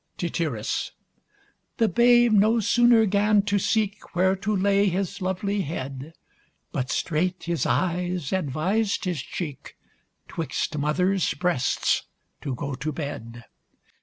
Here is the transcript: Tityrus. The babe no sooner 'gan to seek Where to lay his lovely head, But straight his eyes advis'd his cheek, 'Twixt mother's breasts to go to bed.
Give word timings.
Tityrus. 0.17 0.93
The 1.77 1.87
babe 1.87 2.31
no 2.33 2.59
sooner 2.59 3.05
'gan 3.05 3.43
to 3.43 3.59
seek 3.59 4.15
Where 4.15 4.35
to 4.37 4.55
lay 4.55 4.87
his 4.87 5.21
lovely 5.21 5.61
head, 5.61 6.13
But 6.71 6.89
straight 6.89 7.43
his 7.43 7.67
eyes 7.67 8.33
advis'd 8.33 9.05
his 9.05 9.21
cheek, 9.21 9.77
'Twixt 10.27 10.75
mother's 10.79 11.31
breasts 11.35 12.07
to 12.41 12.55
go 12.55 12.73
to 12.73 12.91
bed. 12.91 13.43